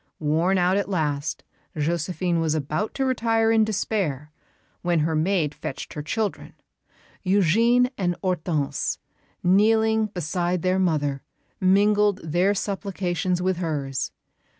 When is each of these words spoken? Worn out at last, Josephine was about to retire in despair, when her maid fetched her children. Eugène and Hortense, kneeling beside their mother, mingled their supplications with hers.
Worn 0.17 0.57
out 0.57 0.77
at 0.77 0.89
last, 0.89 1.43
Josephine 1.77 2.39
was 2.39 2.55
about 2.55 2.95
to 2.95 3.05
retire 3.05 3.51
in 3.51 3.63
despair, 3.63 4.31
when 4.81 5.01
her 5.01 5.13
maid 5.13 5.53
fetched 5.53 5.93
her 5.93 6.01
children. 6.01 6.53
Eugène 7.23 7.91
and 7.99 8.15
Hortense, 8.23 8.97
kneeling 9.43 10.07
beside 10.07 10.63
their 10.63 10.79
mother, 10.79 11.21
mingled 11.59 12.19
their 12.23 12.55
supplications 12.55 13.43
with 13.43 13.57
hers. 13.57 14.11